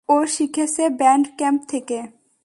ও 0.09 0.15
শিখেছে 0.25 0.83
band 0.89 1.25
camp 1.37 1.61
থেকে। 1.67 1.99